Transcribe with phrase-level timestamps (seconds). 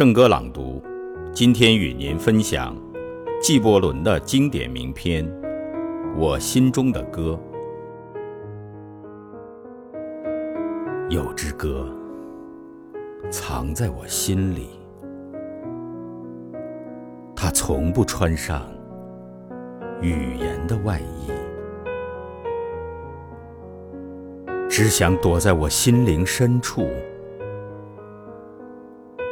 [0.00, 0.82] 圣歌朗读，
[1.30, 2.74] 今天与您分享
[3.38, 5.22] 纪伯伦的经典名篇
[6.16, 7.38] 《我心中的歌》。
[11.10, 11.86] 有支歌
[13.28, 14.70] 藏在我心里，
[17.36, 18.72] 它从不穿上
[20.00, 21.30] 语言的外衣，
[24.66, 26.88] 只想躲在我心灵深处。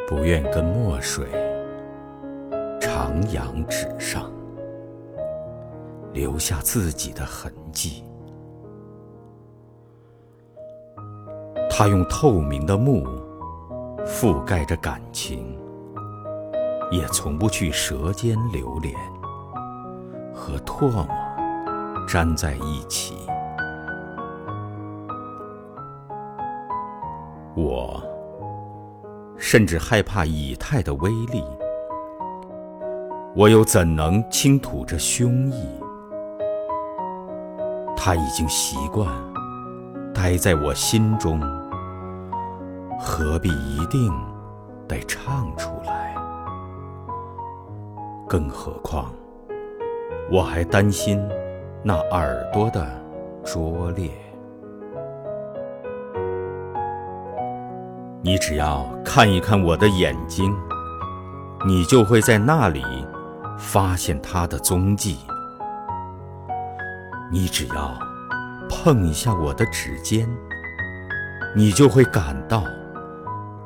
[0.09, 1.27] 不愿跟墨水
[2.81, 4.33] 徜徉纸上，
[6.15, 8.03] 留下自己的痕迹。
[11.69, 13.07] 他用透明的幕
[14.07, 15.59] 覆盖着感情，
[16.91, 18.95] 也从不去舌尖流连，
[20.33, 21.07] 和唾沫
[22.09, 23.15] 粘在一起。
[27.55, 28.03] 我。
[29.39, 31.43] 甚至害怕以太的威力，
[33.35, 35.55] 我又怎能倾吐着胸臆？
[37.97, 39.09] 他已经习惯
[40.13, 41.41] 待在我心中，
[42.99, 44.13] 何必一定
[44.89, 46.15] 得唱出来？
[48.29, 49.13] 更何况，
[50.31, 51.21] 我还担心
[51.83, 52.87] 那耳朵的
[53.45, 54.11] 拙劣。
[58.21, 60.53] 你只要看一看我的眼睛，
[61.65, 62.85] 你就会在那里
[63.57, 65.19] 发现它的踪迹。
[67.31, 67.97] 你只要
[68.69, 70.29] 碰一下我的指尖，
[71.55, 72.65] 你就会感到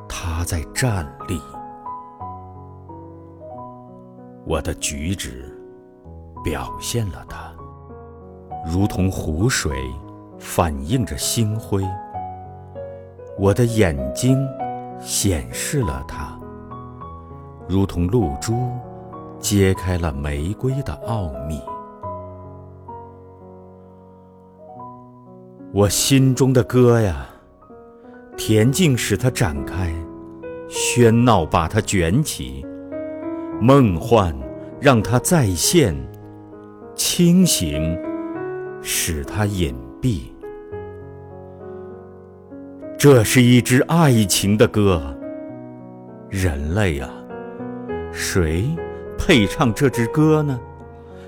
[0.07, 1.41] 它在站立。
[4.45, 5.51] 我的举止
[6.43, 7.51] 表现了它，
[8.71, 9.75] 如同湖水
[10.37, 11.83] 反映着星辉。
[13.37, 14.37] 我的眼睛
[14.99, 16.39] 显示了它，
[17.67, 18.69] 如同露珠
[19.39, 21.59] 揭开了玫瑰的奥秘。
[25.73, 27.25] 我心中的歌呀，
[28.37, 29.91] 恬静使它展开，
[30.69, 32.63] 喧闹把它卷起，
[33.59, 34.35] 梦幻
[34.79, 35.95] 让它再现，
[36.93, 37.97] 清醒
[38.83, 40.32] 使它隐蔽。
[43.03, 45.13] 这是一支爱情的歌，
[46.29, 47.09] 人类啊，
[48.13, 48.63] 谁
[49.17, 50.57] 配唱这支歌呢？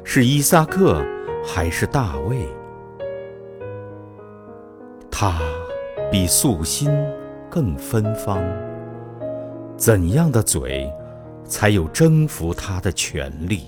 [0.01, 1.05] 是伊萨克
[1.43, 2.47] 还是大卫？
[5.11, 5.37] 他
[6.09, 6.89] 比素心
[7.49, 8.41] 更芬芳，
[9.75, 10.89] 怎样的嘴
[11.43, 13.63] 才有征服他的权利？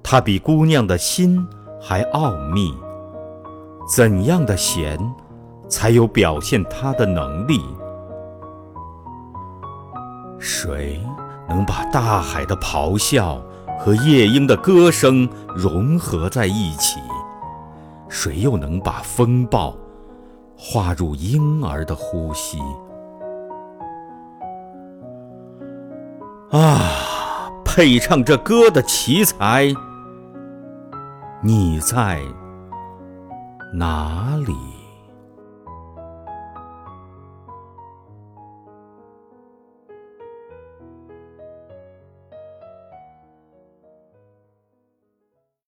[0.00, 1.44] 他比姑娘的心
[1.80, 2.72] 还奥秘，
[3.92, 4.96] 怎样的弦？
[5.72, 7.58] 才有表现他的能力。
[10.38, 11.00] 谁
[11.48, 13.40] 能把大海的咆哮
[13.80, 17.00] 和夜莺的歌声融合在一起？
[18.10, 19.74] 谁又能把风暴
[20.54, 22.58] 化入婴儿的呼吸？
[26.50, 29.74] 啊，配唱这歌的奇才，
[31.42, 32.20] 你在
[33.72, 34.54] 哪里？